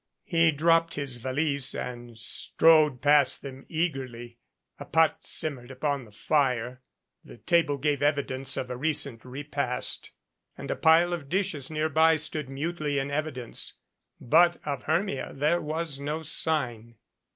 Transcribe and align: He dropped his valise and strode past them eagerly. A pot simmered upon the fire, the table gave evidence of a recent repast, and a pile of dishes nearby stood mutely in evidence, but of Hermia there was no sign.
He 0.23 0.49
dropped 0.51 0.95
his 0.95 1.17
valise 1.17 1.75
and 1.75 2.17
strode 2.17 3.03
past 3.03 3.43
them 3.43 3.67
eagerly. 3.69 4.39
A 4.79 4.85
pot 4.85 5.27
simmered 5.27 5.69
upon 5.69 6.05
the 6.05 6.11
fire, 6.11 6.81
the 7.23 7.37
table 7.37 7.77
gave 7.77 8.01
evidence 8.01 8.57
of 8.57 8.71
a 8.71 8.75
recent 8.75 9.23
repast, 9.23 10.09
and 10.57 10.71
a 10.71 10.75
pile 10.75 11.13
of 11.13 11.29
dishes 11.29 11.69
nearby 11.69 12.15
stood 12.15 12.49
mutely 12.49 12.97
in 12.97 13.11
evidence, 13.11 13.75
but 14.19 14.57
of 14.65 14.81
Hermia 14.85 15.33
there 15.35 15.61
was 15.61 15.99
no 15.99 16.23
sign. 16.23 16.95